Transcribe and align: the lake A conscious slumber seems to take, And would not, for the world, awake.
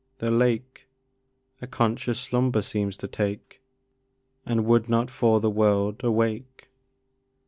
the 0.17 0.31
lake 0.31 0.87
A 1.61 1.67
conscious 1.67 2.19
slumber 2.19 2.63
seems 2.63 2.97
to 2.97 3.07
take, 3.07 3.61
And 4.47 4.65
would 4.65 4.89
not, 4.89 5.11
for 5.11 5.39
the 5.39 5.51
world, 5.51 6.03
awake. 6.03 6.71